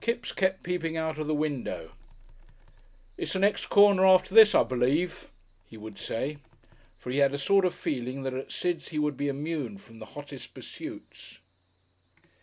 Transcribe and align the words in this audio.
Kipps 0.03 0.31
kept 0.31 0.63
peeping 0.63 0.97
out 0.97 1.19
of 1.19 1.27
the 1.27 1.33
window. 1.35 1.91
"It's 3.19 3.33
the 3.33 3.37
next 3.39 3.67
corner 3.67 4.03
after 4.03 4.33
this, 4.33 4.55
I 4.55 4.63
believe," 4.63 5.27
he 5.67 5.77
would 5.77 5.99
say. 5.99 6.37
For 6.97 7.11
he 7.11 7.19
had 7.19 7.35
a 7.35 7.37
sort 7.37 7.65
of 7.65 7.75
feeling 7.75 8.23
that 8.23 8.33
at 8.33 8.51
Sid's 8.51 8.87
he 8.87 8.97
would 8.97 9.15
be 9.15 9.27
immune 9.27 9.77
from 9.77 9.99
the 9.99 10.05
hottest 10.17 10.55
pursuits. 10.55 11.37